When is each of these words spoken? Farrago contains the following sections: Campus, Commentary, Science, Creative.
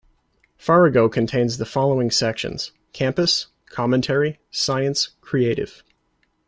Farrago 0.57 1.07
contains 1.07 1.59
the 1.59 1.63
following 1.67 2.09
sections: 2.09 2.71
Campus, 2.91 3.49
Commentary, 3.69 4.39
Science, 4.49 5.09
Creative. 5.21 5.83